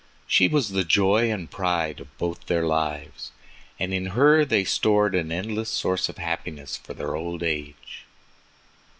[0.25, 3.31] She was the joy and pride of both their lives,
[3.79, 8.03] and in her they stored an endless source of happiness for their old age.